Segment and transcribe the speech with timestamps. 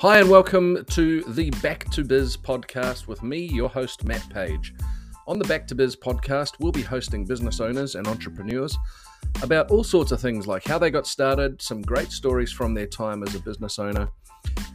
[0.00, 4.72] Hi, and welcome to the Back to Biz podcast with me, your host, Matt Page.
[5.26, 8.78] On the Back to Biz podcast, we'll be hosting business owners and entrepreneurs
[9.42, 12.86] about all sorts of things like how they got started, some great stories from their
[12.86, 14.08] time as a business owner,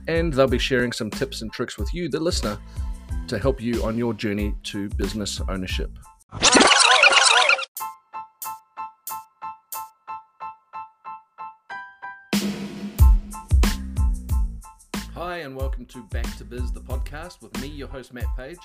[0.08, 2.60] and they'll be sharing some tips and tricks with you, the listener,
[3.28, 5.90] to help you on your journey to business ownership.
[15.96, 18.58] To Back to Biz, the podcast with me, your host, Matt Page.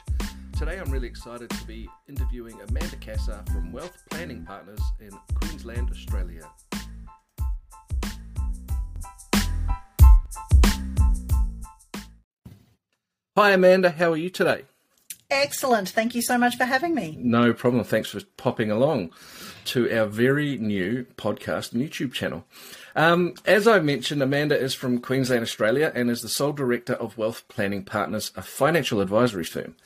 [0.58, 5.90] Today, I'm really excited to be interviewing Amanda Cassar from Wealth Planning Partners in Queensland,
[5.92, 6.50] Australia.
[13.36, 13.90] Hi, Amanda.
[13.90, 14.64] How are you today?
[15.30, 15.88] Excellent.
[15.88, 17.16] Thank you so much for having me.
[17.18, 17.84] No problem.
[17.84, 19.10] Thanks for popping along
[19.66, 22.44] to our very new podcast and YouTube channel.
[22.96, 27.16] Um, as I mentioned, Amanda is from Queensland, Australia, and is the sole director of
[27.16, 29.76] Wealth Planning Partners, a financial advisory firm.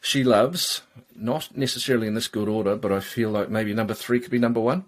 [0.00, 0.82] She loves,
[1.16, 4.38] not necessarily in this good order, but I feel like maybe number three could be
[4.38, 4.84] number one,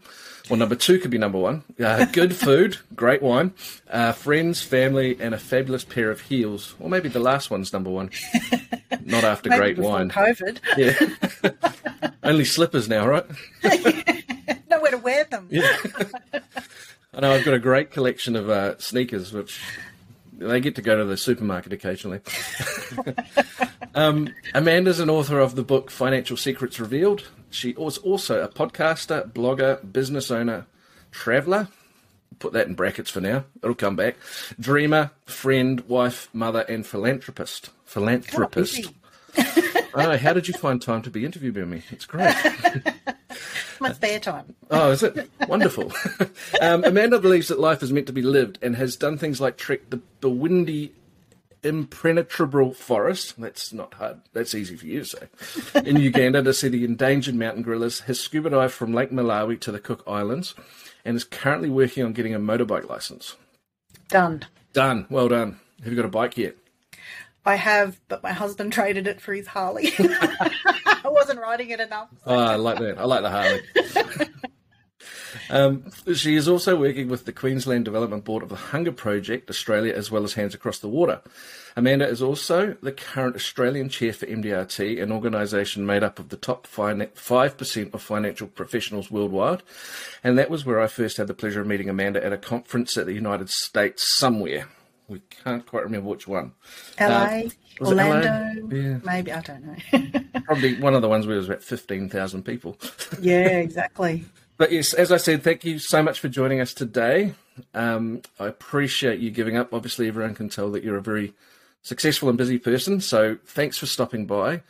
[0.48, 1.64] or number two could be number one.
[1.82, 3.52] Uh, good food, great wine,
[3.90, 6.74] uh, friends, family, and a fabulous pair of heels.
[6.78, 8.10] Or maybe the last one's number one.
[9.04, 10.10] Not after great wine.
[10.10, 10.58] COVID.
[10.76, 12.10] Yeah.
[12.22, 13.26] Only slippers now, right?
[14.70, 15.48] Nowhere to wear them.
[15.50, 15.76] Yeah.
[17.12, 19.60] I know I've got a great collection of uh, sneakers, which
[20.32, 22.20] they get to go to the supermarket occasionally.
[23.94, 27.28] Um, Amanda's an author of the book Financial Secrets Revealed.
[27.50, 30.66] She was also a podcaster, blogger, business owner,
[31.10, 31.68] traveller.
[32.38, 33.44] Put that in brackets for now.
[33.62, 34.16] It'll come back.
[34.58, 37.70] Dreamer, friend, wife, mother, and philanthropist.
[37.84, 38.92] Philanthropist.
[39.94, 41.82] oh, how did you find time to be interviewed by me?
[41.90, 42.34] It's great.
[43.80, 44.54] My spare time.
[44.70, 45.30] Oh, is it?
[45.48, 45.92] Wonderful.
[46.60, 49.56] um, Amanda believes that life is meant to be lived and has done things like
[49.56, 50.90] trek the, the Bwindi,
[51.62, 53.40] impenetrable forest.
[53.40, 54.20] That's not hard.
[54.32, 55.82] That's easy for you to say.
[55.84, 59.72] In Uganda to see the endangered mountain gorillas, has scuba dived from Lake Malawi to
[59.72, 60.54] the Cook Islands,
[61.04, 63.36] and is currently working on getting a motorbike license.
[64.08, 64.44] Done.
[64.72, 65.06] Done.
[65.10, 65.60] Well done.
[65.82, 66.56] Have you got a bike yet?
[67.44, 69.92] I have, but my husband traded it for his Harley.
[69.98, 72.08] I wasn't riding it enough.
[72.26, 72.98] Oh, I like that.
[72.98, 74.28] I like the Harley.
[75.50, 75.84] um,
[76.14, 80.10] she is also working with the Queensland Development Board of the Hunger Project Australia, as
[80.10, 81.20] well as Hands Across the Water.
[81.76, 86.36] Amanda is also the current Australian chair for MDRT, an organisation made up of the
[86.36, 89.62] top five percent of financial professionals worldwide.
[90.24, 92.96] And that was where I first had the pleasure of meeting Amanda at a conference
[92.96, 94.68] at the United States somewhere.
[95.08, 96.52] We can't quite remember which one.
[97.00, 97.42] LA, Uh?
[97.80, 98.98] Orlando, Yeah.
[99.04, 100.20] maybe, I don't know.
[100.44, 102.76] Probably one of the ones where there was about 15,000 people.
[103.20, 104.24] yeah, exactly.
[104.60, 107.32] But yes, as I said, thank you so much for joining us today.
[107.72, 109.72] Um, I appreciate you giving up.
[109.72, 111.32] Obviously, everyone can tell that you're a very
[111.80, 113.00] successful and busy person.
[113.00, 114.60] So thanks for stopping by.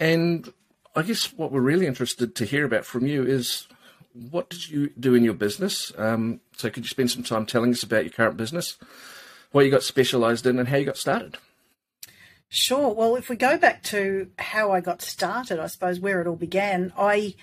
[0.00, 0.52] And
[0.96, 3.68] I guess what we're really interested to hear about from you is
[4.32, 5.92] what did you do in your business?
[5.96, 8.78] Um, so could you spend some time telling us about your current business,
[9.52, 11.38] what you got specialised in, and how you got started?
[12.48, 12.92] Sure.
[12.92, 16.34] Well, if we go back to how I got started, I suppose where it all
[16.34, 17.36] began, I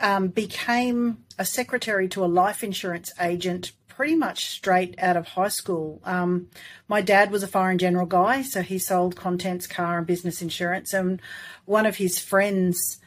[0.00, 5.48] um, became a secretary to a life insurance agent pretty much straight out of high
[5.48, 6.00] school.
[6.04, 6.48] Um,
[6.88, 10.40] my dad was a fire and general guy, so he sold contents, car, and business
[10.40, 10.94] insurance.
[10.94, 11.20] And
[11.66, 12.98] one of his friends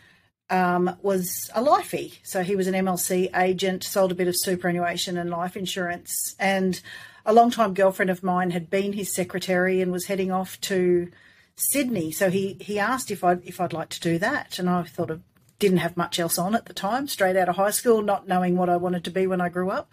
[0.52, 2.20] um, was a lifey.
[2.22, 6.36] So he was an MLC agent, sold a bit of superannuation and life insurance.
[6.38, 6.80] And
[7.26, 11.10] a long-time girlfriend of mine had been his secretary and was heading off to
[11.56, 12.12] Sydney.
[12.12, 14.60] So he, he asked if I'd, if I'd like to do that.
[14.60, 15.22] And I thought of,
[15.64, 18.58] didn't have much else on at the time, straight out of high school, not knowing
[18.58, 19.90] what I wanted to be when I grew up.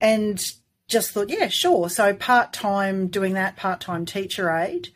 [0.00, 0.44] And
[0.88, 1.88] just thought, yeah, sure.
[1.88, 4.88] So part time doing that, part time teacher aide.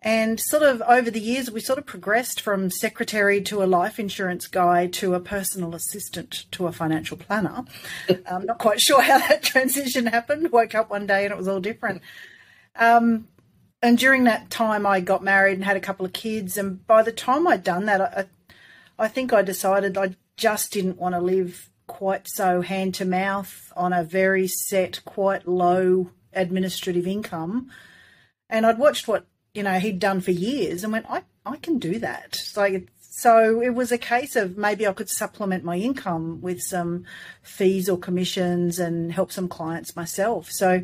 [0.00, 3.98] And sort of over the years, we sort of progressed from secretary to a life
[3.98, 7.64] insurance guy to a personal assistant to a financial planner.
[8.30, 10.52] I'm not quite sure how that transition happened.
[10.52, 12.00] Woke up one day and it was all different.
[12.76, 13.26] Um,
[13.82, 16.56] and during that time, I got married and had a couple of kids.
[16.56, 18.26] And by the time I'd done that, I,
[18.98, 23.72] I think I decided I just didn't want to live quite so hand to mouth
[23.76, 27.70] on a very set, quite low administrative income.
[28.48, 31.78] And I'd watched what you know he'd done for years and went, I I can
[31.78, 32.38] do that.
[32.56, 32.88] Like
[33.18, 37.04] so, it was a case of maybe I could supplement my income with some
[37.42, 40.50] fees or commissions and help some clients myself.
[40.50, 40.82] So,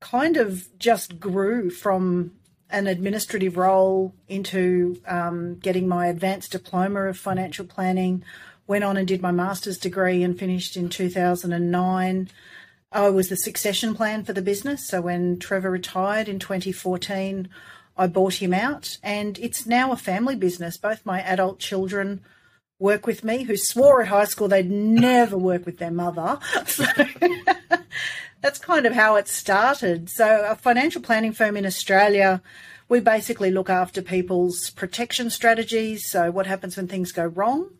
[0.00, 2.32] kind of just grew from
[2.70, 8.22] an administrative role into um, getting my advanced diploma of financial planning.
[8.66, 12.28] Went on and did my master's degree and finished in 2009.
[12.90, 14.86] I was the succession plan for the business.
[14.86, 17.48] So when Trevor retired in 2014,
[17.96, 20.76] I bought him out, and it's now a family business.
[20.76, 22.20] Both my adult children
[22.78, 26.38] work with me, who swore at high school they'd never work with their mother.
[26.66, 26.84] So
[28.40, 30.10] that's kind of how it started.
[30.10, 32.42] So, a financial planning firm in Australia,
[32.88, 36.08] we basically look after people's protection strategies.
[36.08, 37.70] So, what happens when things go wrong?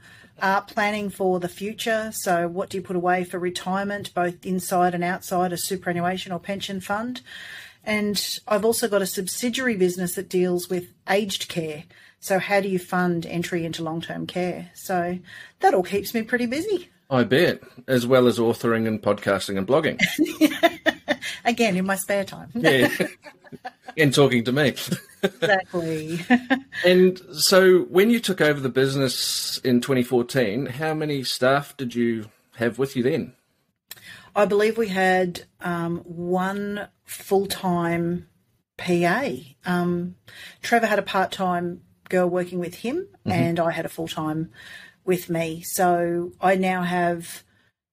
[0.40, 2.10] Uh, planning for the future.
[2.12, 6.40] So, what do you put away for retirement, both inside and outside a superannuation or
[6.40, 7.22] pension fund?
[7.84, 11.84] And I've also got a subsidiary business that deals with aged care.
[12.20, 14.70] So, how do you fund entry into long term care?
[14.74, 15.18] So,
[15.60, 16.90] that all keeps me pretty busy.
[17.10, 19.98] I bet, as well as authoring and podcasting and blogging.
[21.44, 22.50] Again, in my spare time.
[22.54, 22.88] yeah.
[23.96, 24.74] and talking to me.
[25.22, 26.20] exactly.
[26.84, 32.26] and so, when you took over the business in 2014, how many staff did you
[32.56, 33.32] have with you then?
[34.36, 38.28] I believe we had um, one full time
[38.76, 39.30] PA.
[39.64, 40.16] Um,
[40.62, 43.30] Trevor had a part time girl working with him, mm-hmm.
[43.30, 44.50] and I had a full time
[45.08, 45.62] with me.
[45.62, 47.42] So I now have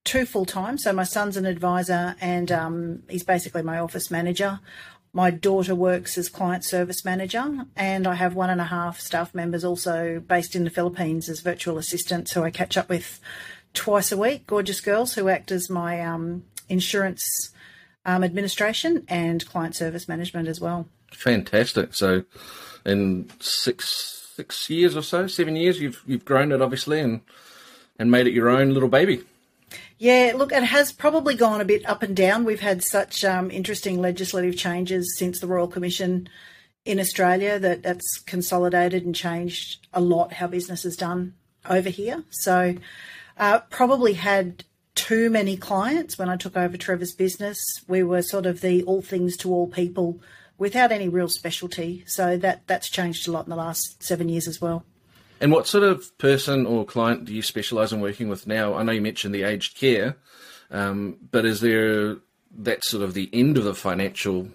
[0.03, 0.77] two full time.
[0.77, 4.59] So my son's an advisor, and um, he's basically my office manager.
[5.13, 9.33] My daughter works as client service manager, and I have one and a half staff
[9.33, 13.21] members also based in the Philippines as virtual assistants who I catch up with
[13.73, 14.45] twice a week.
[14.45, 17.53] Gorgeous girls who act as my um, insurance
[18.05, 20.89] um, administration and client service management as well.
[21.13, 21.93] Fantastic.
[21.93, 22.25] So,
[22.85, 27.21] in six six years or so, seven years, you've you've grown it obviously and
[27.97, 29.23] and made it your own little baby.
[29.97, 32.43] Yeah, look, it has probably gone a bit up and down.
[32.43, 36.27] We've had such um, interesting legislative changes since the Royal Commission
[36.83, 41.33] in Australia that that's consolidated and changed a lot how business is done
[41.67, 42.23] over here.
[42.29, 42.75] So,
[43.37, 44.65] uh, probably had
[44.95, 47.57] too many clients when I took over Trevor's business.
[47.87, 50.19] We were sort of the all things to all people
[50.57, 52.03] without any real specialty.
[52.07, 54.85] So that that's changed a lot in the last seven years as well.
[55.41, 58.75] And what sort of person or client do you specialise in working with now?
[58.75, 60.17] I know you mentioned the aged care,
[60.71, 62.17] um, but is there
[62.57, 64.47] that sort of the end of the financial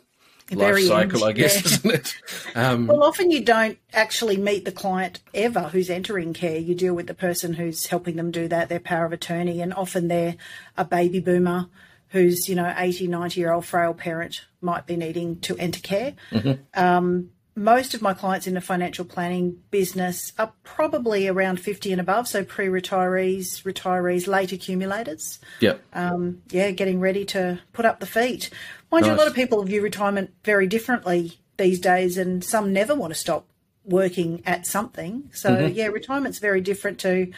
[0.50, 1.66] life cycle, end, I guess, yeah.
[1.66, 2.16] isn't it?
[2.56, 6.58] Um, well, often you don't actually meet the client ever who's entering care.
[6.58, 9.72] You deal with the person who's helping them do that, their power of attorney, and
[9.72, 10.34] often they're
[10.76, 11.68] a baby boomer
[12.10, 16.14] who's, you know, 80, 90 year old frail parent might be needing to enter care.
[16.30, 16.62] Mm-hmm.
[16.74, 22.00] Um, most of my clients in the financial planning business are probably around 50 and
[22.00, 25.40] above, so pre retirees, retirees, late accumulators.
[25.60, 25.74] Yeah.
[25.92, 28.50] Um, yeah, getting ready to put up the feet.
[28.90, 29.10] Mind nice.
[29.10, 33.12] you, a lot of people view retirement very differently these days, and some never want
[33.12, 33.46] to stop
[33.84, 35.30] working at something.
[35.32, 35.74] So, mm-hmm.
[35.74, 37.32] yeah, retirement's very different to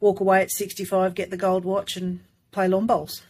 [0.00, 2.20] walk away at 65, get the gold watch, and
[2.50, 3.22] play lawn bowls.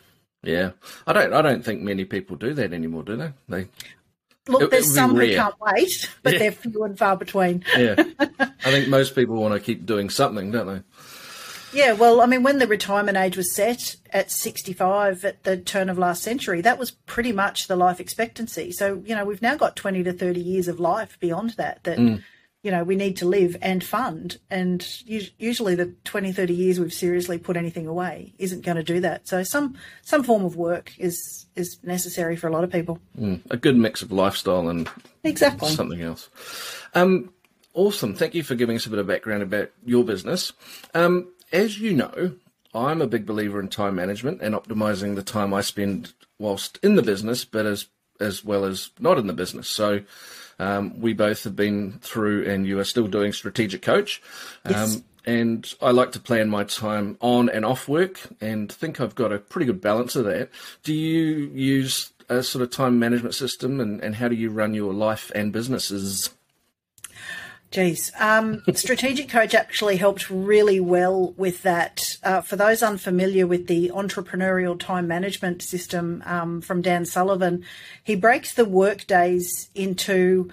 [0.46, 0.70] Yeah,
[1.06, 1.34] I don't.
[1.34, 3.32] I don't think many people do that anymore, do they?
[3.48, 3.68] They
[4.46, 4.62] look.
[4.62, 6.38] It, there's some who can't wait, but yeah.
[6.38, 7.64] they're few and far between.
[7.76, 10.82] yeah, I think most people want to keep doing something, don't they?
[11.72, 15.90] Yeah, well, I mean, when the retirement age was set at 65 at the turn
[15.90, 18.72] of last century, that was pretty much the life expectancy.
[18.72, 21.98] So, you know, we've now got 20 to 30 years of life beyond that that
[21.98, 22.22] mm
[22.66, 24.38] you know, we need to live and fund.
[24.50, 28.98] And usually the 20, 30 years we've seriously put anything away isn't going to do
[28.98, 29.28] that.
[29.28, 32.98] So some, some form of work is, is necessary for a lot of people.
[33.16, 34.90] Mm, a good mix of lifestyle and
[35.22, 36.28] exactly something else.
[36.92, 37.32] Um,
[37.72, 38.16] awesome.
[38.16, 40.52] Thank you for giving us a bit of background about your business.
[40.92, 42.34] Um, as you know,
[42.74, 46.96] I'm a big believer in time management and optimizing the time I spend whilst in
[46.96, 47.86] the business, but as
[48.18, 49.68] as well as not in the business.
[49.68, 50.00] So
[50.58, 54.22] um, we both have been through, and you are still doing strategic coach.
[54.68, 54.96] Yes.
[54.96, 59.14] Um, and I like to plan my time on and off work, and think I've
[59.16, 60.50] got a pretty good balance of that.
[60.84, 64.74] Do you use a sort of time management system, and, and how do you run
[64.74, 66.30] your life and businesses?
[67.72, 72.16] Geez, um, Strategic Coach actually helped really well with that.
[72.22, 77.64] Uh, for those unfamiliar with the entrepreneurial time management system um, from Dan Sullivan,
[78.04, 80.48] he breaks the work days into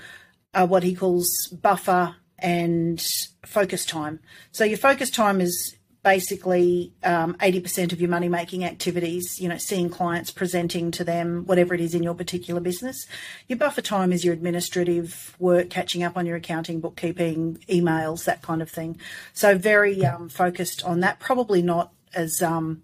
[0.54, 3.06] uh, what he calls buffer and
[3.46, 4.20] focus time.
[4.52, 9.58] So your focus time is basically um, 80% of your money making activities, you know,
[9.58, 13.08] seeing clients, presenting to them, whatever it is in your particular business.
[13.48, 18.42] Your buffer time is your administrative work, catching up on your accounting, bookkeeping, emails, that
[18.42, 19.00] kind of thing.
[19.32, 22.84] So very um, focused on that, probably not as um,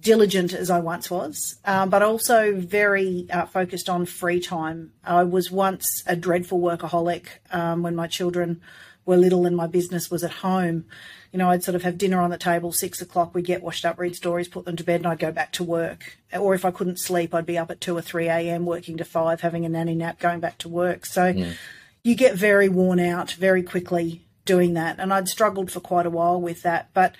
[0.00, 4.92] diligent as I once was, um, but also very uh, focused on free time.
[5.02, 8.60] I was once a dreadful workaholic um, when my children
[9.08, 10.84] were little and my business was at home,
[11.32, 13.86] you know, I'd sort of have dinner on the table, six o'clock, we'd get washed
[13.86, 16.18] up, read stories, put them to bed, and I'd go back to work.
[16.38, 19.06] Or if I couldn't sleep, I'd be up at two or 3 a.m., working to
[19.06, 21.06] five, having a nanny nap, going back to work.
[21.06, 21.56] So mm.
[22.04, 24.98] you get very worn out very quickly doing that.
[24.98, 26.90] And I'd struggled for quite a while with that.
[26.92, 27.14] But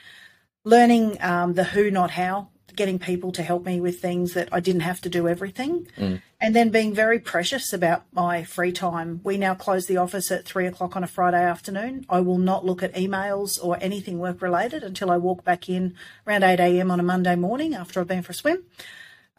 [0.65, 4.61] learning um, the who, not how, getting people to help me with things that I
[4.61, 6.23] didn't have to do everything, mm.
[6.41, 9.21] and then being very precious about my free time.
[9.25, 12.07] We now close the office at three o'clock on a Friday afternoon.
[12.09, 15.95] I will not look at emails or anything work related until I walk back in
[16.27, 16.91] around 8 a.m.
[16.91, 18.63] on a Monday morning after I've been for a swim.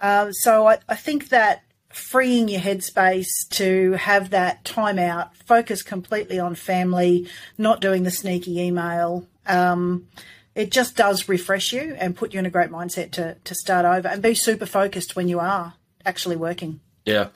[0.02, 5.82] Uh, so I, I think that freeing your headspace to have that time out, focus
[5.82, 7.28] completely on family,
[7.58, 9.26] not doing the sneaky email.
[9.48, 10.08] Um,
[10.56, 13.86] it just does refresh you and put you in a great mindset to, to start
[13.86, 15.74] over and be super focused when you are
[16.06, 16.80] actually working.
[17.06, 17.30] Yeah.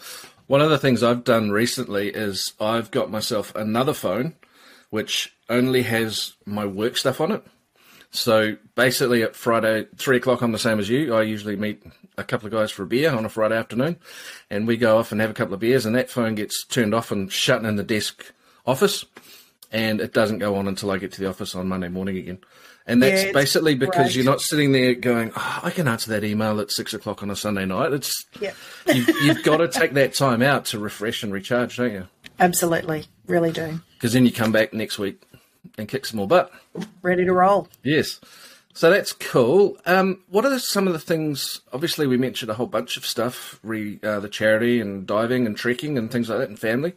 [0.47, 4.35] One of the things I've done recently is I've got myself another phone
[4.89, 7.43] which only has my work stuff on it.
[8.11, 11.15] So basically, at Friday, three o'clock, I'm the same as you.
[11.15, 11.81] I usually meet
[12.15, 13.97] a couple of guys for a beer on a Friday afternoon,
[14.51, 16.93] and we go off and have a couple of beers, and that phone gets turned
[16.93, 18.31] off and shut in the desk
[18.67, 19.03] office,
[19.71, 22.37] and it doesn't go on until I get to the office on Monday morning again.
[22.85, 24.15] And that's yeah, basically because great.
[24.15, 27.29] you're not sitting there going, oh, I can answer that email at six o'clock on
[27.29, 27.93] a Sunday night.
[27.93, 28.51] It's yeah.
[28.93, 32.07] you've, you've got to take that time out to refresh and recharge, don't you?
[32.39, 33.79] Absolutely, really do.
[33.93, 35.21] Because then you come back next week
[35.77, 36.51] and kick some more butt.
[37.01, 37.69] Ready to roll.
[37.83, 38.19] Yes.
[38.73, 39.77] So that's cool.
[39.85, 41.61] Um, what are some of the things?
[41.71, 45.55] Obviously, we mentioned a whole bunch of stuff: re, uh, the charity and diving and
[45.55, 46.93] trekking and things like that, and family.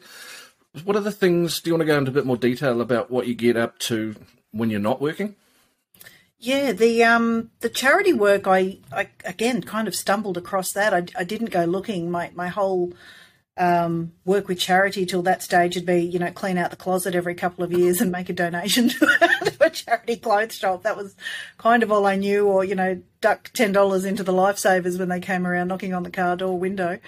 [0.84, 1.60] What are the things?
[1.60, 3.78] Do you want to go into a bit more detail about what you get up
[3.80, 4.16] to
[4.52, 5.36] when you're not working?
[6.38, 10.92] Yeah, the um the charity work I, I again kind of stumbled across that.
[10.92, 12.10] I, I didn't go looking.
[12.10, 12.92] My my whole
[13.58, 17.14] um, work with charity till that stage would be, you know, clean out the closet
[17.14, 20.82] every couple of years and make a donation to a charity clothes shop.
[20.82, 21.16] That was
[21.56, 25.20] kind of all I knew, or, you know, duck $10 into the lifesavers when they
[25.20, 26.98] came around knocking on the car door window.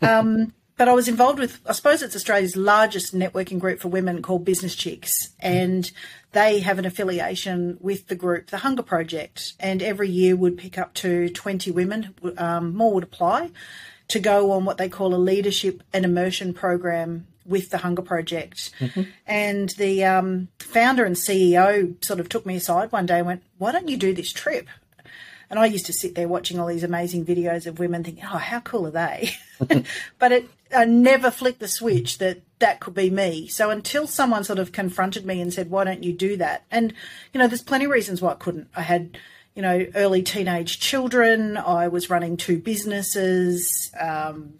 [0.00, 4.22] Um, but I was involved with, I suppose it's Australia's largest networking group for women
[4.22, 5.30] called Business Chicks.
[5.40, 5.90] And
[6.32, 9.54] they have an affiliation with the group, the Hunger Project.
[9.58, 13.50] And every year would pick up to 20 women, um, more would apply,
[14.06, 18.70] to go on what they call a leadership and immersion program with the Hunger Project.
[18.78, 19.02] Mm-hmm.
[19.26, 23.42] And the um, founder and CEO sort of took me aside one day and went,
[23.58, 24.68] Why don't you do this trip?
[25.50, 28.36] And I used to sit there watching all these amazing videos of women thinking, oh,
[28.36, 29.30] how cool are they?
[30.18, 33.48] but it, I never flicked the switch that that could be me.
[33.48, 36.64] So until someone sort of confronted me and said, why don't you do that?
[36.70, 36.92] And,
[37.32, 38.68] you know, there's plenty of reasons why I couldn't.
[38.76, 39.16] I had,
[39.54, 41.56] you know, early teenage children.
[41.56, 43.90] I was running two businesses.
[43.98, 44.58] Um,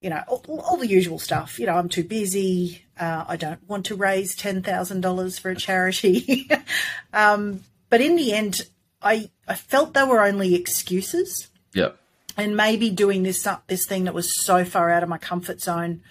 [0.00, 1.58] you know, all, all, the usual stuff.
[1.58, 2.84] You know, I'm too busy.
[2.98, 6.48] Uh, I don't want to raise ten thousand dollars for a charity.
[7.12, 8.66] um, but in the end,
[9.02, 11.48] I I felt they were only excuses.
[11.72, 11.90] Yeah.
[12.36, 16.02] And maybe doing this this thing that was so far out of my comfort zone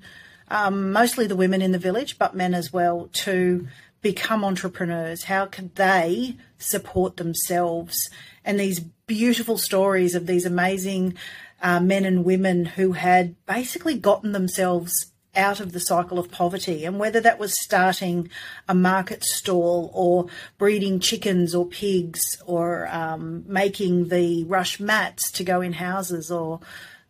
[0.51, 3.67] um, mostly the women in the village, but men as well, to
[4.01, 5.25] become entrepreneurs.
[5.25, 8.09] How can they support themselves?
[8.45, 11.17] And these beautiful stories of these amazing
[11.63, 16.85] uh, men and women who had basically gotten themselves out of the cycle of poverty.
[16.85, 18.31] And whether that was starting
[18.69, 25.45] a market stall or breeding chickens or pigs or um, making the rush mats to
[25.45, 26.61] go in houses or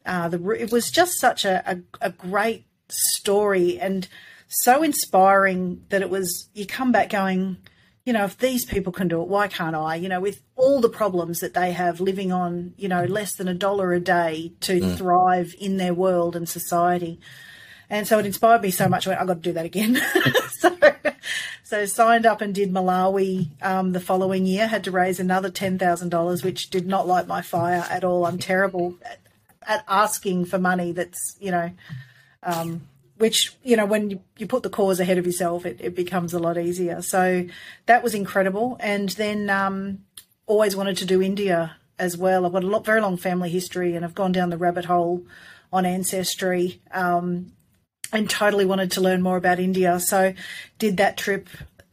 [0.04, 4.08] uh, the, it was just such a, a, a great story and
[4.48, 7.58] so inspiring that it was, you come back going,
[8.08, 9.96] you know, if these people can do it, why can't I?
[9.96, 13.48] You know, with all the problems that they have living on, you know, less than
[13.48, 14.96] a dollar a day to mm.
[14.96, 17.20] thrive in their world and society.
[17.90, 19.06] And so it inspired me so much.
[19.06, 20.00] I went, I've got to do that again.
[20.52, 20.78] so,
[21.64, 24.68] so signed up and did Malawi um, the following year.
[24.68, 28.24] Had to raise another ten thousand dollars, which did not light my fire at all.
[28.24, 29.18] I'm terrible at,
[29.66, 30.92] at asking for money.
[30.92, 31.72] That's you know,
[32.42, 35.94] um, which you know when you, you put the cause ahead of yourself it, it
[35.94, 37.46] becomes a lot easier so
[37.86, 39.98] that was incredible and then um,
[40.46, 42.46] always wanted to do india as well.
[42.46, 45.24] I've got a lot, very long family history, and I've gone down the rabbit hole
[45.72, 46.80] on ancestry.
[46.92, 47.52] Um,
[48.10, 50.32] and totally wanted to learn more about India, so
[50.78, 51.46] did that trip.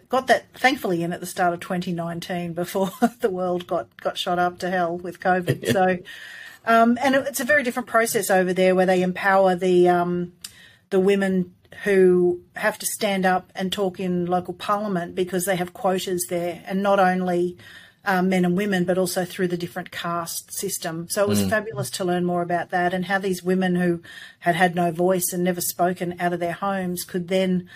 [0.08, 2.90] Got that thankfully in at the start of 2019 before
[3.20, 5.74] the world got got shot up to hell with COVID.
[5.74, 5.98] So,
[6.66, 10.32] um, and it's a very different process over there where they empower the um,
[10.90, 15.74] the women who have to stand up and talk in local parliament because they have
[15.74, 17.58] quotas there, and not only
[18.06, 21.08] um, men and women, but also through the different caste system.
[21.10, 21.50] So it was mm.
[21.50, 24.02] fabulous to learn more about that and how these women who
[24.40, 27.70] had had no voice and never spoken out of their homes could then,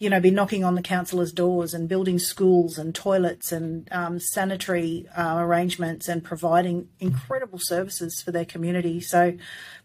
[0.00, 4.18] you know, be knocking on the councillors' doors and building schools and toilets and um,
[4.18, 9.00] sanitary uh, arrangements and providing incredible services for their community.
[9.02, 9.36] So,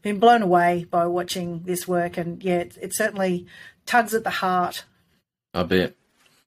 [0.01, 3.45] been blown away by watching this work, and yeah, it, it certainly
[3.85, 4.85] tugs at the heart.
[5.53, 5.95] I bet.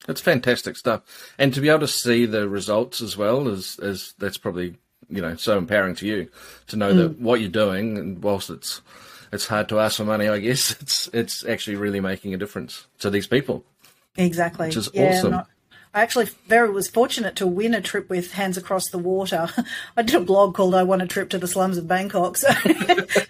[0.08, 4.14] It's fantastic stuff, and to be able to see the results as well is is
[4.18, 4.78] that's probably
[5.10, 6.30] you know so empowering to you
[6.68, 6.96] to know mm.
[6.96, 8.80] that what you're doing, and whilst it's
[9.32, 12.86] it's hard to ask for money, I guess it's it's actually really making a difference
[13.00, 13.64] to these people.
[14.16, 15.30] Exactly, which is yeah, awesome.
[15.32, 15.48] Not,
[15.94, 19.48] I actually very was fortunate to win a trip with Hands Across the Water.
[19.96, 22.48] I did a blog called "I Won a Trip to the Slums of Bangkok," so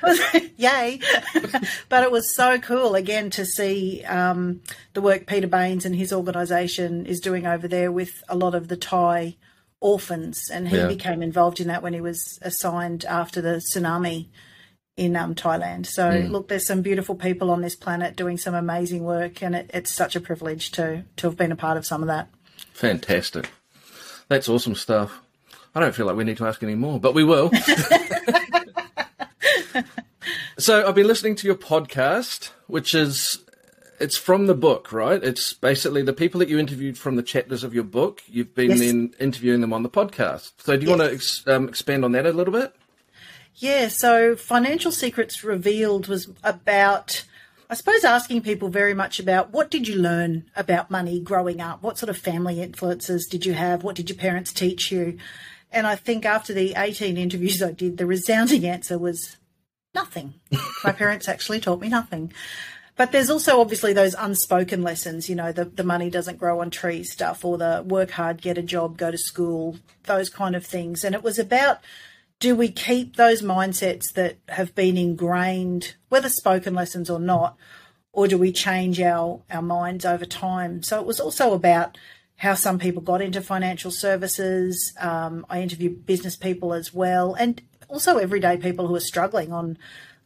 [0.03, 0.21] was,
[0.57, 1.01] yay!
[1.89, 4.63] but it was so cool again to see um,
[4.95, 8.69] the work Peter Baines and his organisation is doing over there with a lot of
[8.69, 9.37] the Thai
[9.81, 10.89] orphans, and he yeah.
[10.89, 14.27] became involved in that when he was assigned after the tsunami
[14.99, 15.87] in um, Thailand.
[15.87, 16.31] So mm.
[16.31, 19.95] look, there's some beautiful people on this planet doing some amazing work, and it, it's
[19.95, 22.29] such a privilege to to have been a part of some of that.
[22.73, 23.51] Fantastic.
[24.29, 25.21] That's awesome stuff.
[25.75, 27.53] I don't feel like we need to ask any more, but we will.
[30.59, 33.39] so I've been listening to your podcast, which is
[34.01, 35.23] it's from the book, right?
[35.23, 38.23] It's basically the people that you interviewed from the chapters of your book.
[38.27, 38.81] You've been yes.
[38.81, 40.53] then interviewing them on the podcast.
[40.59, 40.99] So do you yes.
[40.99, 42.75] want to ex- um, expand on that a little bit?
[43.59, 43.89] Yeah.
[43.89, 47.25] So Financial Secrets Revealed was about
[47.71, 51.83] I suppose asking people very much about what did you learn about money growing up?
[51.83, 53.85] What sort of family influences did you have?
[53.85, 55.19] What did your parents teach you?
[55.71, 59.37] And I think after the 18 interviews I did, the resounding answer was
[59.95, 60.35] nothing.
[60.85, 62.33] My parents actually taught me nothing.
[62.97, 66.71] But there's also obviously those unspoken lessons, you know, the, the money doesn't grow on
[66.71, 70.65] trees stuff or the work hard, get a job, go to school, those kind of
[70.65, 71.05] things.
[71.05, 71.81] And it was about
[72.41, 77.57] do we keep those mindsets that have been ingrained, whether spoken lessons or not,
[78.13, 80.83] or do we change our, our minds over time?
[80.83, 81.99] So it was also about
[82.37, 84.95] how some people got into financial services.
[85.01, 89.77] Um, I interviewed business people as well, and also everyday people who are struggling on,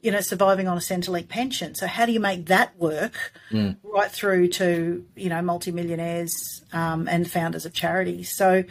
[0.03, 1.75] you know, surviving on a Centrelink pension.
[1.75, 3.77] So how do you make that work mm.
[3.83, 8.31] right through to, you know, multimillionaires um, and founders of charities?
[8.31, 8.65] So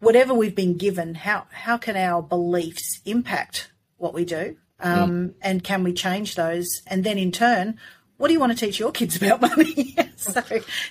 [0.00, 5.34] whatever we've been given, how how can our beliefs impact what we do, um, mm.
[5.40, 6.82] and can we change those?
[6.86, 7.78] And then in turn,
[8.16, 9.96] what do you want to teach your kids about money?
[10.16, 10.42] so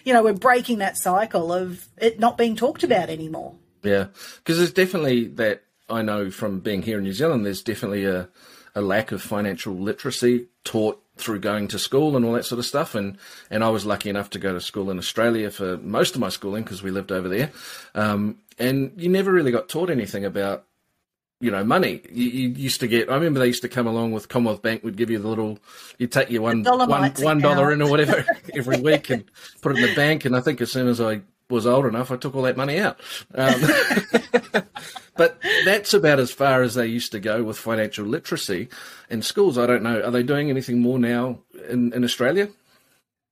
[0.03, 3.55] you know, we're breaking that cycle of it not being talked about anymore.
[3.83, 5.63] Yeah, because there's definitely that.
[5.87, 8.27] I know from being here in New Zealand, there's definitely a
[8.75, 12.65] a lack of financial literacy taught through going to school and all that sort of
[12.65, 12.93] stuff.
[12.93, 13.17] And,
[13.49, 16.29] and I was lucky enough to go to school in Australia for most of my
[16.29, 17.51] schooling because we lived over there.
[17.93, 20.65] Um, and you never really got taught anything about
[21.41, 22.01] you know, money.
[22.11, 23.09] You, you, used to get.
[23.09, 24.83] I remember they used to come along with Commonwealth Bank.
[24.83, 25.59] Would give you the little.
[25.97, 29.25] You'd take your one one one dollar in or whatever every week and
[29.61, 30.25] put it in the bank.
[30.25, 32.79] And I think as soon as I was old enough, I took all that money
[32.79, 32.99] out.
[33.33, 33.61] Um,
[35.17, 38.69] but that's about as far as they used to go with financial literacy
[39.09, 39.57] in schools.
[39.57, 40.01] I don't know.
[40.01, 41.39] Are they doing anything more now
[41.69, 42.47] in, in Australia?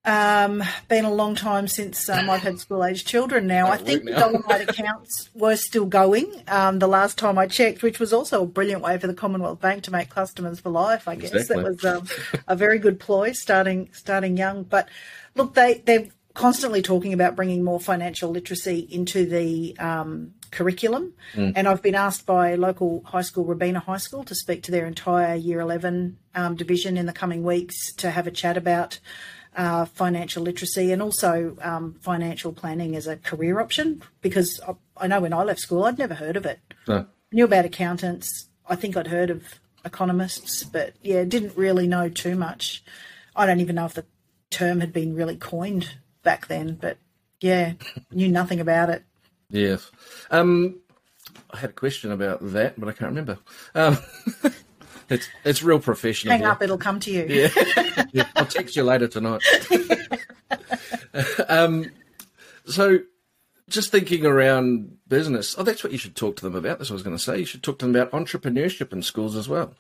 [0.05, 3.67] Um, been a long time since um, I've had school age children now.
[3.71, 4.19] I think now.
[4.19, 8.45] Dollarmite accounts were still going um, the last time I checked, which was also a
[8.45, 11.07] brilliant way for the Commonwealth Bank to make customers for life.
[11.07, 11.63] I guess exactly.
[11.63, 12.07] that was um,
[12.47, 14.63] a very good ploy, starting starting young.
[14.63, 14.89] But
[15.35, 21.53] look, they they're constantly talking about bringing more financial literacy into the um, curriculum, mm.
[21.55, 24.85] and I've been asked by local high school, Robina High School, to speak to their
[24.85, 28.99] entire Year Eleven um, division in the coming weeks to have a chat about
[29.55, 35.07] uh, financial literacy and also um, financial planning as a career option because I, I,
[35.07, 36.59] know when I left school, I'd never heard of it.
[36.87, 37.05] No.
[37.31, 38.47] Knew about accountants.
[38.67, 42.83] I think I'd heard of economists, but yeah, didn't really know too much.
[43.35, 44.05] I don't even know if the
[44.49, 46.97] term had been really coined back then, but
[47.41, 47.73] yeah,
[48.11, 49.03] knew nothing about it.
[49.49, 49.91] Yes.
[50.31, 50.79] Um,
[51.51, 53.37] I had a question about that, but I can't remember.
[53.75, 53.97] Um,
[55.13, 56.31] It's it's real professional.
[56.31, 56.49] Hang here.
[56.49, 57.25] up, it'll come to you.
[57.29, 58.05] Yeah.
[58.11, 58.27] yeah.
[58.35, 59.41] I'll text you later tonight.
[61.47, 61.91] um,
[62.65, 62.99] so
[63.69, 65.55] just thinking around business.
[65.57, 66.77] Oh, that's what you should talk to them about.
[66.79, 67.39] That's what I was going to say.
[67.39, 69.73] You should talk to them about entrepreneurship in schools as well.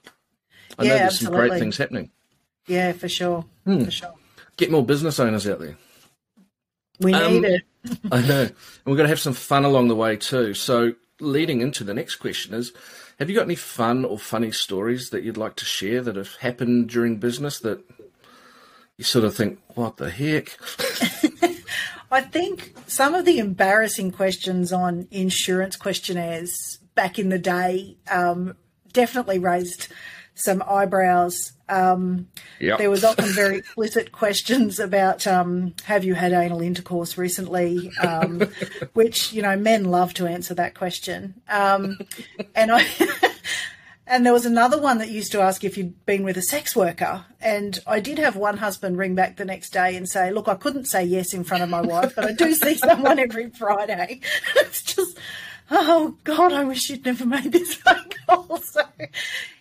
[0.77, 1.49] I Yeah, know there's some absolutely.
[1.49, 2.11] great things happening.
[2.67, 3.45] Yeah, for sure.
[3.65, 3.85] Hmm.
[3.85, 4.13] For sure.
[4.57, 5.77] Get more business owners out there.
[6.99, 7.61] We Um, need it.
[8.11, 8.41] I know.
[8.43, 8.51] And
[8.85, 10.53] we're going to have some fun along the way too.
[10.53, 12.71] So, leading into the next question is
[13.19, 16.35] Have you got any fun or funny stories that you'd like to share that have
[16.37, 17.83] happened during business that
[18.97, 20.57] you sort of think, what the heck?
[22.11, 28.55] I think some of the embarrassing questions on insurance questionnaires back in the day um,
[28.93, 29.87] definitely raised
[30.35, 31.51] some eyebrows.
[31.69, 32.27] Um,
[32.59, 32.77] Yep.
[32.77, 38.41] there was often very explicit questions about um, have you had anal intercourse recently, um,
[38.93, 41.41] which you know men love to answer that question.
[41.49, 41.97] Um,
[42.55, 42.85] and I.
[44.05, 46.75] And there was another one that used to ask if you'd been with a sex
[46.75, 47.23] worker.
[47.39, 50.55] And I did have one husband ring back the next day and say, Look, I
[50.55, 54.19] couldn't say yes in front of my wife, but I do see someone every Friday.
[54.57, 55.17] It's just,
[55.73, 58.59] oh God, I wish you'd never made this phone call.
[58.59, 58.81] So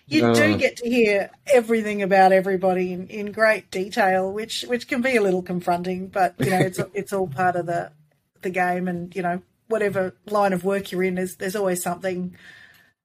[0.06, 5.00] you do get to hear everything about everybody in, in great detail, which which can
[5.00, 7.92] be a little confronting, but you know, it's it's all part of the
[8.42, 12.36] the game and, you know, whatever line of work you're in, there's there's always something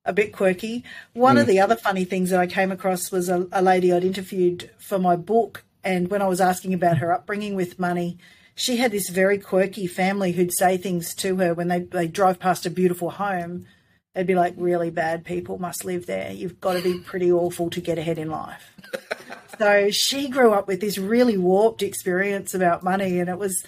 [0.04, 0.84] a bit quirky.
[1.14, 1.50] One of mm.
[1.50, 5.00] the other funny things that I came across was a, a lady I'd interviewed for
[5.00, 8.18] my book, and when I was asking about her upbringing with money,
[8.58, 12.40] she had this very quirky family who'd say things to her when they they drove
[12.40, 13.68] past a beautiful home.
[14.16, 16.32] They'd be like, "Really bad people must live there.
[16.32, 18.74] You've got to be pretty awful to get ahead in life."
[19.60, 23.64] so she grew up with this really warped experience about money, and it was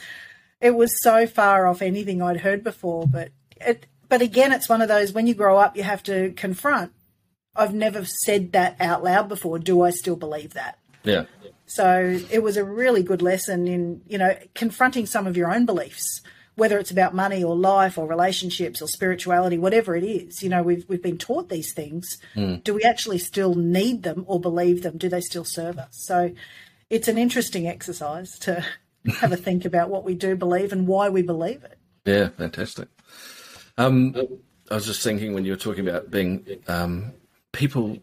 [0.59, 3.05] it was so far off anything I'd heard before.
[3.05, 3.29] But
[3.61, 6.93] it, but again, it's one of those when you grow up, you have to confront.
[7.55, 9.59] I've never said that out loud before.
[9.59, 10.78] Do I still believe that?
[11.03, 11.25] Yeah.
[11.65, 15.65] So it was a really good lesson in you know confronting some of your own
[15.65, 16.21] beliefs,
[16.55, 20.41] whether it's about money or life or relationships or spirituality, whatever it is.
[20.41, 22.17] You know, we've we've been taught these things.
[22.63, 24.97] Do we actually still need them or believe them?
[24.97, 25.89] Do they still serve us?
[25.91, 26.33] So
[26.89, 28.65] it's an interesting exercise to
[29.19, 31.77] have a think about what we do believe and why we believe it.
[32.05, 32.87] Yeah, fantastic.
[33.77, 34.15] Um,
[34.71, 37.13] I was just thinking when you were talking about being um,
[37.51, 37.97] people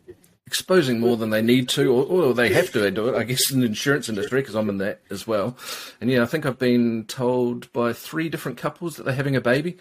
[0.47, 3.17] exposing more than they need to, or, or they have to do it.
[3.17, 5.57] I guess in the insurance industry, because I'm in that as well.
[6.01, 9.41] And yeah, I think I've been told by three different couples that they're having a
[9.41, 9.77] baby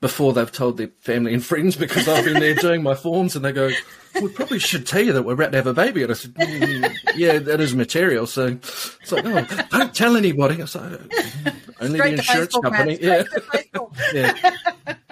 [0.00, 3.44] before they've told their family and friends, because I've been there doing my forms, and
[3.44, 3.70] they go,
[4.20, 6.34] "We probably should tell you that we're about to have a baby." And I said,
[6.34, 11.00] "Mm, "Yeah, that is material." So it's like, "Oh, don't tell anybody." I was like,
[11.80, 13.22] "Only Straight the insurance Facebook, company." Yeah.
[14.12, 14.34] Yeah.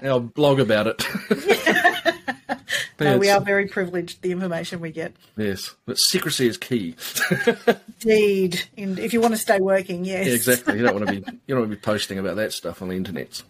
[0.02, 1.06] I'll blog about it.
[1.28, 5.14] But No, yeah, we are very privileged, the information we get.
[5.37, 6.96] Yes, but secrecy is key.
[8.02, 8.62] Indeed.
[8.76, 10.26] And if you want to stay working, yes.
[10.26, 10.78] Yeah, exactly.
[10.78, 12.88] You don't want to be you don't want to be posting about that stuff on
[12.88, 13.42] the internet.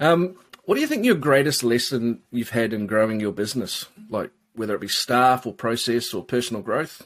[0.00, 4.30] Um, what do you think your greatest lesson you've had in growing your business, like
[4.54, 7.02] whether it be staff or process or personal growth?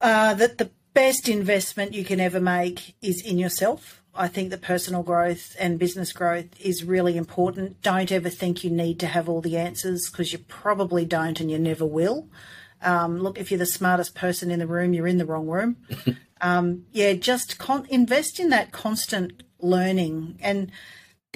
[0.00, 4.02] Uh, that the best investment you can ever make is in yourself.
[4.14, 7.82] I think that personal growth and business growth is really important.
[7.82, 11.50] Don't ever think you need to have all the answers because you probably don't and
[11.50, 12.28] you never will.
[12.82, 15.76] Um, look, if you're the smartest person in the room, you're in the wrong room.
[16.40, 20.38] um, yeah, just con- invest in that constant learning.
[20.40, 20.70] And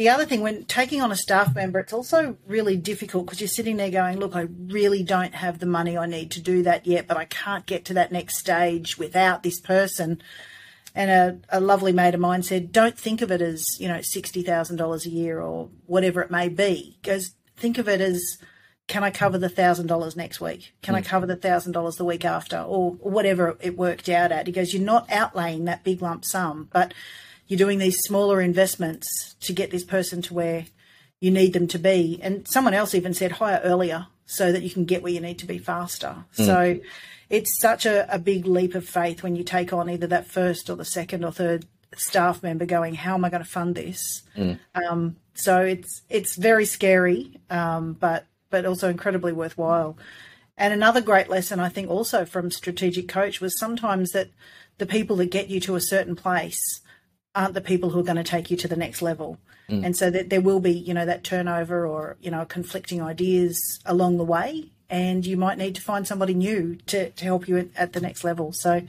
[0.00, 3.48] the other thing, when taking on a staff member, it's also really difficult because you're
[3.48, 6.86] sitting there going, Look, I really don't have the money I need to do that
[6.86, 10.22] yet, but I can't get to that next stage without this person.
[10.94, 13.98] And a, a lovely mate of mine said, Don't think of it as, you know,
[13.98, 16.96] $60,000 a year or whatever it may be.
[17.02, 18.38] Goes, think of it as,
[18.88, 20.72] can I cover the thousand dollars next week?
[20.80, 21.08] Can I hmm.
[21.08, 24.46] cover the thousand dollars the week after, or, or whatever it worked out at?
[24.46, 26.94] He goes, you're not outlaying that big lump sum, but
[27.50, 30.66] you're doing these smaller investments to get this person to where
[31.18, 32.20] you need them to be.
[32.22, 35.40] And someone else even said hire earlier so that you can get where you need
[35.40, 36.24] to be faster.
[36.30, 36.78] So
[37.28, 40.70] it's such a, a big leap of faith when you take on either that first
[40.70, 44.22] or the second or third staff member going, how am I going to fund this?
[44.76, 49.98] Um, so it's it's very scary, um, but but also incredibly worthwhile.
[50.56, 54.28] And another great lesson I think also from strategic coach was sometimes that
[54.78, 56.80] the people that get you to a certain place
[57.34, 59.38] aren't the people who are going to take you to the next level.
[59.84, 63.56] And so that there will be, you know, that turnover or, you know, conflicting ideas
[63.86, 64.72] along the way.
[64.88, 68.00] And you might need to find somebody new to, to help you at, at the
[68.00, 68.52] next level.
[68.52, 68.82] So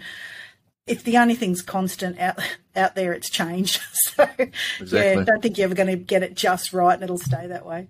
[0.87, 2.39] if the only thing's constant out
[2.75, 3.79] out there, it's change.
[3.93, 4.47] so yeah,
[4.79, 5.25] Exactly.
[5.25, 7.87] don't think you're ever going to get it just right and it'll stay that way.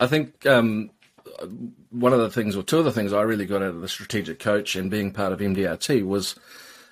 [0.00, 0.88] I think um,
[1.90, 3.88] one of the things, or two of the things, I really got out of the
[3.88, 6.36] strategic coach and being part of MDRT was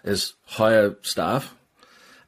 [0.05, 1.55] is hire staff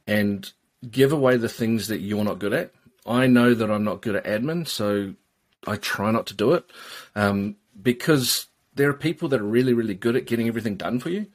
[0.07, 0.51] and
[0.89, 2.71] give away the things that you're not good at.
[3.05, 5.13] I know that I'm not good at admin, so
[5.65, 6.65] I try not to do it
[7.15, 11.09] um, because there are people that are really, really good at getting everything done for
[11.09, 11.27] you.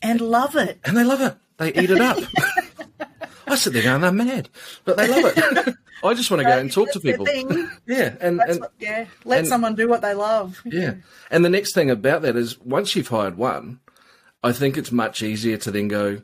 [0.00, 0.78] And love it.
[0.84, 1.36] And they love it.
[1.58, 2.18] They eat it up.
[3.46, 4.48] I sit there going, they're mad,
[4.84, 5.74] but they love it.
[6.04, 7.26] I just want to go and talk to people.
[7.86, 10.60] Yeah, and, and what, yeah, let and, someone do what they love.
[10.64, 10.94] Yeah,
[11.30, 13.80] and the next thing about that is once you've hired one,
[14.44, 16.22] I think it's much easier to then go,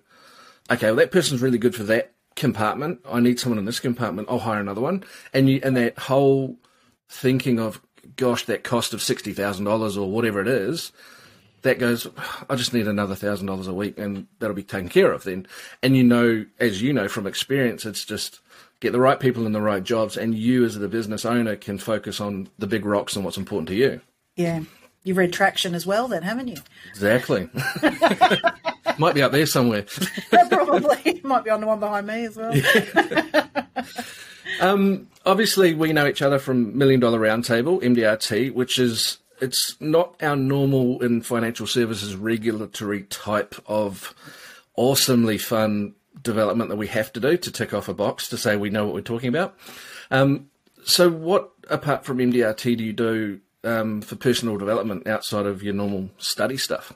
[0.71, 3.01] okay, well that person's really good for that compartment.
[3.11, 4.29] I need someone in this compartment.
[4.31, 6.57] I'll hire another one, and you and that whole
[7.09, 7.81] thinking of,
[8.17, 10.93] gosh, that cost of sixty thousand dollars or whatever it is
[11.65, 12.07] that goes,
[12.49, 15.47] I just need another thousand dollars a week and that'll be taken care of then.
[15.83, 18.41] And you know, as you know from experience, it's just
[18.81, 21.79] get the right people in the right jobs and you as the business owner can
[21.79, 24.01] focus on the big rocks and what's important to you.
[24.37, 24.61] Yeah.
[25.03, 26.57] You've read Traction as well then, haven't you?
[26.91, 27.49] Exactly.
[28.99, 29.85] Might be up there somewhere.
[30.49, 31.21] probably.
[31.23, 32.55] Might be on the one behind me as well.
[32.57, 33.47] Yeah.
[34.61, 40.15] um, obviously, we know each other from Million Dollar Roundtable, MDRT, which is it's not
[40.23, 44.15] our normal in financial services regulatory type of
[44.77, 48.57] awesomely fun development that we have to do to tick off a box to say
[48.57, 49.57] we know what we're talking about.
[50.11, 50.49] Um,
[50.85, 55.75] so, what apart from MDRT do you do um, for personal development outside of your
[55.75, 56.93] normal study stuff?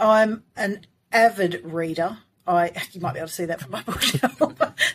[0.00, 2.18] I'm an avid reader.
[2.46, 4.40] I you might be able to see that from my bookshelf.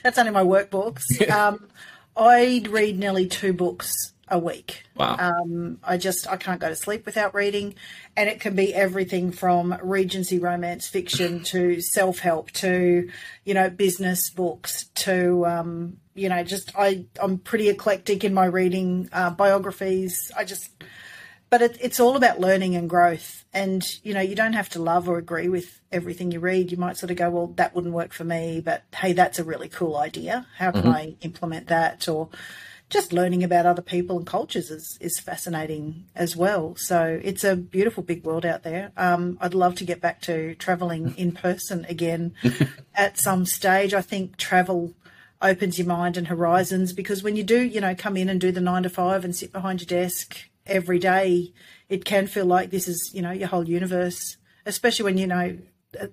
[0.03, 1.29] That's only my workbooks.
[1.29, 1.69] Um,
[2.17, 4.83] I read nearly two books a week.
[4.95, 5.17] Wow.
[5.19, 7.75] Um, I just I can't go to sleep without reading,
[8.15, 13.09] and it can be everything from Regency romance fiction to self help to
[13.43, 18.45] you know business books to um, you know just I I'm pretty eclectic in my
[18.45, 20.31] reading uh, biographies.
[20.35, 20.69] I just
[21.55, 24.81] but it, it's all about learning and growth, and you know you don't have to
[24.81, 26.69] love or agree with everything you read.
[26.69, 29.43] You might sort of go, well, that wouldn't work for me, but hey, that's a
[29.45, 30.47] really cool idea.
[30.57, 30.89] How can mm-hmm.
[30.89, 32.27] I implement that or
[32.89, 36.75] just learning about other people and cultures is, is fascinating as well.
[36.75, 38.91] So it's a beautiful big world out there.
[38.97, 42.33] Um, I'd love to get back to traveling in person again
[42.93, 43.93] at some stage.
[43.93, 44.93] I think travel
[45.41, 48.51] opens your mind and horizons because when you do, you know, come in and do
[48.51, 51.53] the nine to five and sit behind your desk every day,
[51.89, 55.57] it can feel like this is, you know, your whole universe, especially when, you know,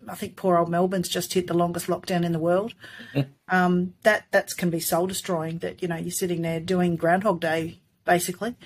[0.09, 2.75] I think poor old Melbourne's just hit the longest lockdown in the world.
[3.49, 5.59] um, that that's can be soul destroying.
[5.59, 8.57] That you know you're sitting there doing Groundhog Day basically.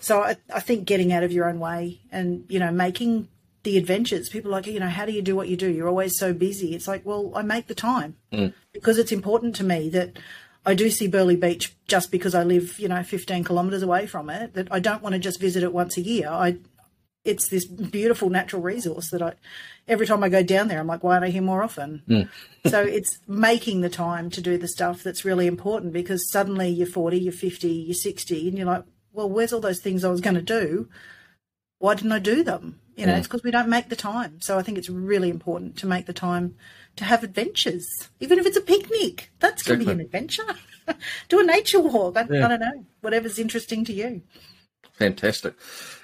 [0.00, 3.28] So I, I think getting out of your own way and you know making
[3.62, 4.28] the adventures.
[4.28, 5.70] People like you know how do you do what you do?
[5.70, 6.74] You're always so busy.
[6.74, 8.52] It's like well I make the time mm.
[8.72, 10.18] because it's important to me that.
[10.68, 14.28] I do see Burleigh Beach just because I live, you know, 15 kilometres away from
[14.28, 14.52] it.
[14.52, 16.28] That I don't want to just visit it once a year.
[16.28, 16.58] I
[17.24, 19.34] it's this beautiful natural resource that I
[19.86, 22.28] every time I go down there I'm like why aren't I here more often mm.
[22.70, 26.86] so it's making the time to do the stuff that's really important because suddenly you're
[26.86, 30.20] 40 you're 50 you're 60 and you're like well where's all those things I was
[30.20, 30.88] going to do
[31.78, 33.18] why didn't I do them you know mm.
[33.18, 36.06] it's because we don't make the time so I think it's really important to make
[36.06, 36.54] the time
[36.98, 40.44] to have adventures even if it's a picnic that's going to be an adventure
[41.28, 42.44] do a nature walk I, yeah.
[42.44, 44.22] I don't know whatever's interesting to you
[44.98, 45.54] Fantastic.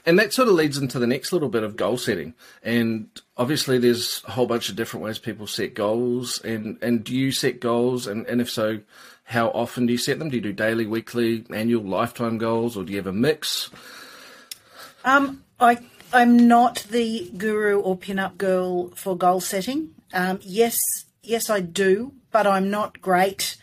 [0.06, 2.34] And that sort of leads into the next little bit of goal setting.
[2.62, 6.40] And obviously, there's a whole bunch of different ways people set goals.
[6.44, 8.06] And, and do you set goals?
[8.06, 8.80] And, and if so,
[9.24, 10.28] how often do you set them?
[10.28, 13.68] Do you do daily, weekly, annual, lifetime goals, or do you have a mix?
[15.04, 15.78] Um, I
[16.12, 19.93] I'm not the guru or pin-up girl for goal setting.
[20.14, 20.78] Um, yes,
[21.22, 23.56] yes, I do, but I'm not great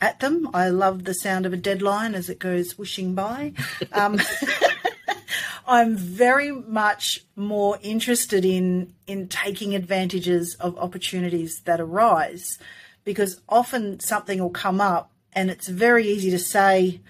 [0.00, 0.48] at them.
[0.54, 3.52] I love the sound of a deadline as it goes whooshing by.
[3.92, 4.20] Um,
[5.66, 12.58] I'm very much more interested in in taking advantages of opportunities that arise
[13.04, 17.02] because often something will come up and it's very easy to say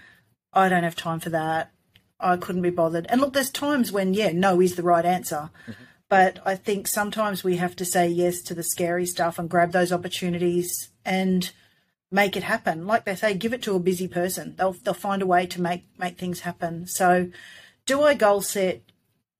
[0.52, 1.70] I don't have time for that.
[2.18, 3.06] I couldn't be bothered.
[3.08, 5.50] And look, there's times when yeah, no is the right answer.
[5.68, 5.82] Mm-hmm.
[6.08, 9.72] But I think sometimes we have to say yes to the scary stuff and grab
[9.72, 11.50] those opportunities and
[12.10, 12.86] make it happen.
[12.86, 14.54] Like they say, give it to a busy person.
[14.56, 16.86] They'll they'll find a way to make make things happen.
[16.86, 17.30] So,
[17.86, 18.82] do I goal set?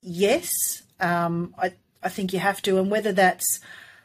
[0.03, 0.53] Yes,
[1.01, 3.61] um, I I think you have to, and whether that's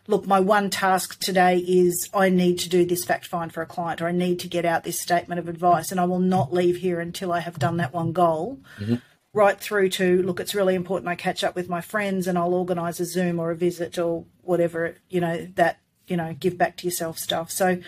[0.08, 3.66] look, my one task today is I need to do this fact find for a
[3.66, 6.54] client, or I need to get out this statement of advice, and I will not
[6.54, 8.60] leave here until I have done that one goal.
[8.80, 8.96] Mm-hmm.
[9.34, 12.54] Right through to look, it's really important I catch up with my friends and I'll
[12.54, 16.78] organise a Zoom or a visit or whatever you know that you know give back
[16.78, 17.50] to yourself stuff.
[17.50, 17.80] So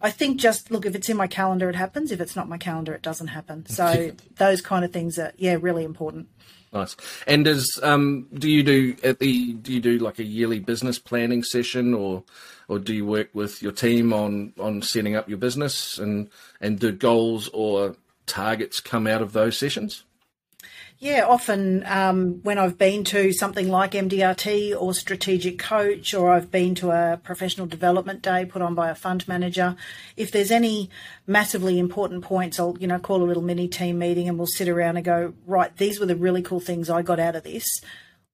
[0.00, 2.10] I think just look if it's in my calendar, it happens.
[2.10, 3.66] If it's not my calendar, it doesn't happen.
[3.72, 6.28] So those kind of things are yeah really important.
[6.72, 6.96] Nice.
[7.26, 10.98] And does um do you do at the do you do like a yearly business
[10.98, 12.24] planning session or
[12.68, 16.78] or do you work with your team on on setting up your business and and
[16.78, 20.04] do goals or targets come out of those sessions?
[21.02, 26.52] Yeah, often um, when I've been to something like MDRT or Strategic Coach, or I've
[26.52, 29.74] been to a professional development day put on by a fund manager,
[30.16, 30.90] if there's any
[31.26, 34.68] massively important points, I'll you know call a little mini team meeting and we'll sit
[34.68, 37.80] around and go, right, these were the really cool things I got out of this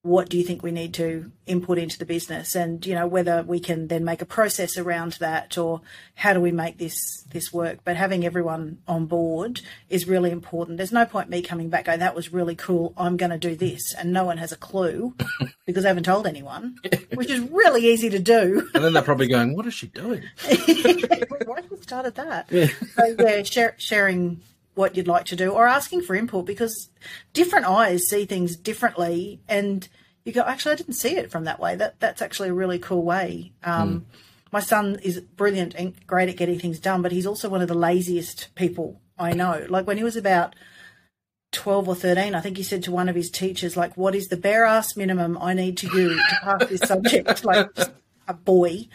[0.02, 2.54] what do you think we need to input into the business?
[2.54, 5.80] And you know whether we can then make a process around that or
[6.14, 7.80] how do we make this this work?
[7.84, 10.76] But having everyone on board is really important.
[10.76, 12.94] There's no point me coming back going that was really cool.
[12.96, 13.94] I'm going to do this.
[13.94, 15.14] And no one has a clue
[15.66, 16.76] because i haven't told anyone
[17.14, 18.68] which is really easy to do.
[18.74, 20.22] And then they're probably going what is she doing?
[20.46, 22.46] Why have we started that?
[22.50, 22.68] Yeah.
[22.94, 24.40] so yeah share, sharing
[24.78, 26.88] what you'd like to do or asking for input because
[27.32, 29.88] different eyes see things differently and
[30.24, 31.74] you go actually I didn't see it from that way.
[31.74, 33.52] That that's actually a really cool way.
[33.64, 34.04] Um, mm.
[34.52, 37.68] my son is brilliant and great at getting things done but he's also one of
[37.68, 39.66] the laziest people I know.
[39.68, 40.54] Like when he was about
[41.50, 44.28] 12 or 13 I think he said to one of his teachers like what is
[44.28, 47.44] the bare ass minimum I need to do to pass this subject?
[47.44, 47.68] Like
[48.28, 48.86] a boy.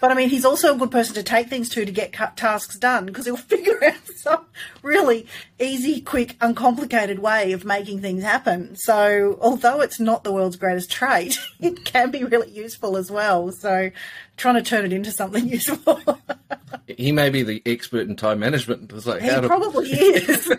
[0.00, 2.78] But I mean, he's also a good person to take things to to get tasks
[2.78, 4.46] done because he'll figure out some
[4.82, 5.26] really
[5.60, 8.74] easy, quick, uncomplicated way of making things happen.
[8.76, 13.52] So, although it's not the world's greatest trait, it can be really useful as well.
[13.52, 13.90] So,
[14.36, 16.00] trying to turn it into something useful.
[16.86, 18.90] he may be the expert in time management.
[18.92, 19.96] It's like he how probably to...
[19.96, 20.50] is.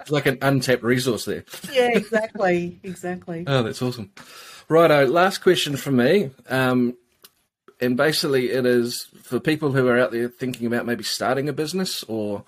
[0.00, 1.44] it's like an untapped resource there.
[1.72, 3.44] Yeah, exactly, exactly.
[3.46, 4.10] Oh, that's awesome.
[4.68, 6.30] Righto, last question from me.
[6.48, 6.94] Um,
[7.80, 11.52] and basically it is for people who are out there thinking about maybe starting a
[11.52, 12.44] business or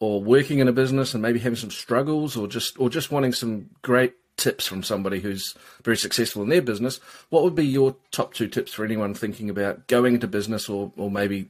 [0.00, 3.32] or working in a business and maybe having some struggles or just or just wanting
[3.32, 5.54] some great tips from somebody who's
[5.84, 9.50] very successful in their business what would be your top two tips for anyone thinking
[9.50, 11.48] about going into business or or maybe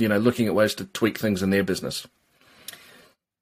[0.00, 2.06] you know looking at ways to tweak things in their business?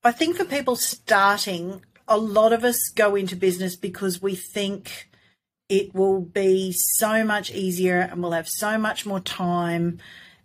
[0.05, 5.08] I think for people starting a lot of us go into business because we think
[5.69, 9.99] it will be so much easier and we'll have so much more time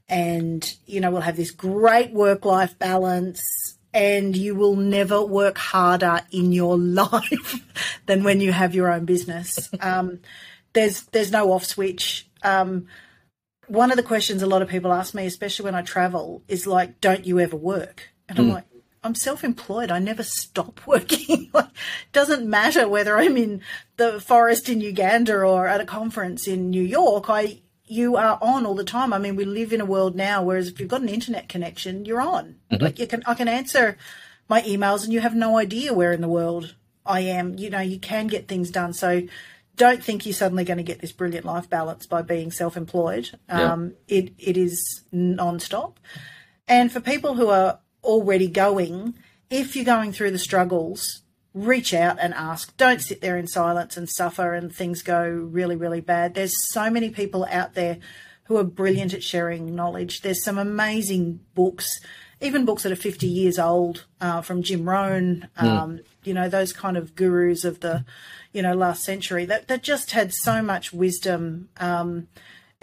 [0.09, 5.57] and you know we'll have this great work life balance and you will never work
[5.57, 7.61] harder in your life
[8.05, 10.19] than when you have your own business um,
[10.73, 12.87] there's there's no off switch um,
[13.67, 16.67] one of the questions a lot of people ask me especially when i travel is
[16.67, 18.53] like don't you ever work and i'm mm.
[18.53, 18.65] like
[19.03, 19.91] I'm self-employed.
[19.91, 21.49] I never stop working.
[21.53, 21.67] like,
[22.11, 23.61] doesn't matter whether I'm in
[23.97, 27.25] the forest in Uganda or at a conference in New York.
[27.29, 29.13] I you are on all the time.
[29.13, 32.05] I mean, we live in a world now whereas if you've got an internet connection,
[32.05, 32.55] you're on.
[32.71, 32.83] Mm-hmm.
[32.83, 33.97] Like you can I can answer
[34.47, 36.75] my emails and you have no idea where in the world
[37.05, 37.57] I am.
[37.57, 38.93] You know, you can get things done.
[38.93, 39.23] So
[39.75, 43.31] don't think you're suddenly going to get this brilliant life balance by being self-employed.
[43.49, 45.99] Um, It it is non-stop.
[46.67, 49.15] And for people who are already going,
[49.49, 51.22] if you're going through the struggles,
[51.53, 52.75] reach out and ask.
[52.77, 56.33] Don't sit there in silence and suffer and things go really, really bad.
[56.33, 57.99] There's so many people out there
[58.45, 60.21] who are brilliant at sharing knowledge.
[60.21, 61.99] There's some amazing books,
[62.41, 66.05] even books that are 50 years old uh, from Jim Rohn, um, mm.
[66.23, 68.03] you know, those kind of gurus of the,
[68.51, 71.69] you know, last century that, that just had so much wisdom.
[71.77, 72.27] Um,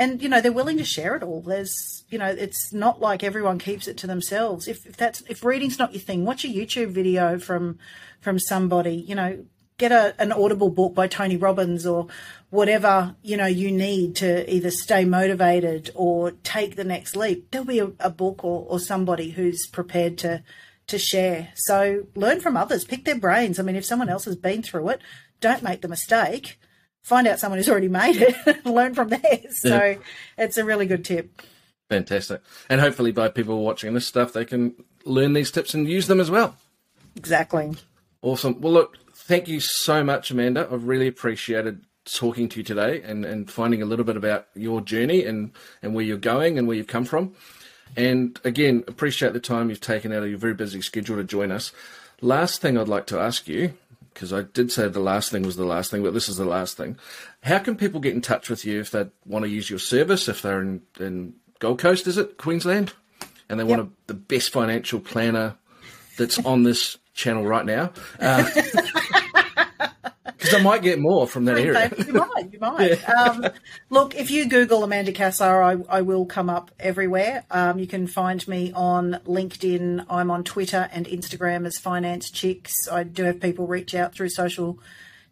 [0.00, 1.42] and you know they're willing to share it all.
[1.42, 4.66] There's you know it's not like everyone keeps it to themselves.
[4.66, 7.78] If, if that's if reading's not your thing watch a youtube video from
[8.20, 9.44] from somebody you know
[9.76, 12.06] get a, an audible book by tony robbins or
[12.48, 17.50] whatever you know you need to either stay motivated or take the next leap.
[17.50, 20.42] There'll be a, a book or, or somebody who's prepared to
[20.86, 21.52] to share.
[21.54, 22.84] So learn from others.
[22.84, 23.58] Pick their brains.
[23.58, 25.02] I mean if someone else has been through it
[25.40, 26.58] don't make the mistake
[27.02, 29.60] find out someone who's already made it learn from theirs.
[29.60, 29.96] So yeah.
[30.38, 31.42] it's a really good tip.
[31.88, 32.40] Fantastic.
[32.68, 36.20] And hopefully by people watching this stuff, they can learn these tips and use them
[36.20, 36.56] as well.
[37.16, 37.76] Exactly.
[38.22, 38.60] Awesome.
[38.60, 40.68] Well, look, thank you so much, Amanda.
[40.70, 44.80] I've really appreciated talking to you today and, and finding a little bit about your
[44.80, 47.34] journey and, and where you're going and where you've come from.
[47.96, 51.50] And again, appreciate the time you've taken out of your very busy schedule to join
[51.50, 51.72] us.
[52.20, 53.74] Last thing I'd like to ask you
[54.20, 56.44] because I did say the last thing was the last thing, but this is the
[56.44, 56.98] last thing.
[57.42, 60.28] How can people get in touch with you if they want to use your service?
[60.28, 62.92] If they're in, in Gold Coast, is it Queensland,
[63.48, 63.78] and they yep.
[63.78, 65.56] want a, the best financial planner
[66.18, 67.94] that's on this channel right now?
[68.20, 68.44] Uh,
[70.40, 71.92] because I might get more from that area.
[72.06, 72.98] you might, you might.
[73.10, 73.12] Yeah.
[73.12, 73.46] Um,
[73.90, 77.44] look, if you Google Amanda Cassar, I, I will come up everywhere.
[77.50, 80.06] Um, you can find me on LinkedIn.
[80.08, 82.72] I'm on Twitter and Instagram as Finance Chicks.
[82.90, 84.78] I do have people reach out through social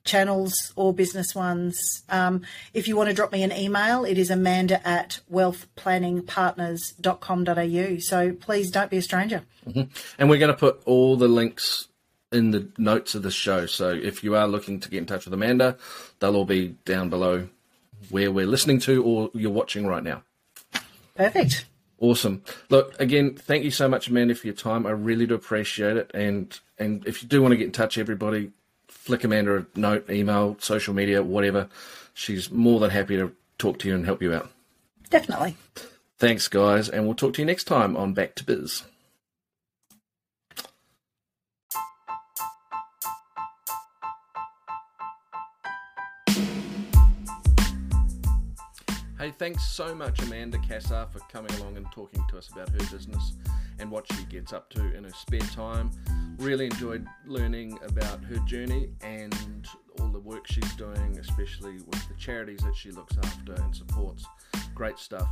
[0.05, 2.03] channels or business ones.
[2.09, 2.43] Um,
[2.75, 7.99] if you want to drop me an email, it is amanda at wealthplanningpartners.com.au.
[8.01, 9.43] So please don't be a stranger.
[9.67, 9.91] Mm-hmm.
[10.19, 11.89] And we're going to put all the links
[12.33, 13.67] in the notes of the show.
[13.67, 15.77] So if you are looking to get in touch with Amanda,
[16.21, 17.49] they'll all be down below
[18.11, 20.23] where we're listening to or you're watching right now.
[21.15, 21.65] Perfect.
[22.01, 22.43] Awesome.
[22.71, 24.87] Look, again, thank you so much, Amanda, for your time.
[24.87, 26.11] I really do appreciate it.
[26.15, 28.53] And and if you do want to get in touch, everybody,
[28.87, 31.69] flick Amanda a note, email, social media, whatever.
[32.15, 34.51] She's more than happy to talk to you and help you out.
[35.11, 35.57] Definitely.
[36.19, 38.83] Thanks, guys, and we'll talk to you next time on Back to Biz.
[49.19, 52.79] Hey, thanks so much, Amanda Cassar, for coming along and talking to us about her
[52.79, 53.33] business
[53.81, 55.91] and what she gets up to in her spare time.
[56.39, 59.67] Really enjoyed learning about her journey and
[59.99, 64.25] all the work she's doing, especially with the charities that she looks after and supports.
[64.73, 65.29] Great stuff.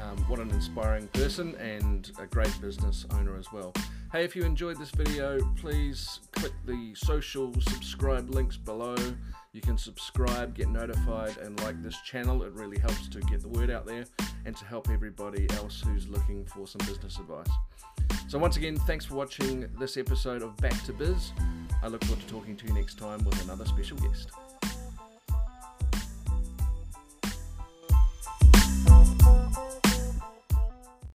[0.00, 3.74] Um, what an inspiring person and a great business owner as well.
[4.12, 8.94] Hey, if you enjoyed this video, please click the social subscribe links below.
[9.52, 12.42] You can subscribe, get notified, and like this channel.
[12.42, 14.04] It really helps to get the word out there
[14.44, 17.48] and to help everybody else who's looking for some business advice.
[18.28, 21.32] So, once again, thanks for watching this episode of Back to Biz.
[21.82, 24.30] I look forward to talking to you next time with another special guest.